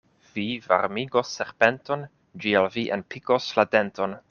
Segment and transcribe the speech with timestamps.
[0.35, 2.07] Vi varmigos serpenton,
[2.45, 4.19] ĝi al vi enpikos la denton.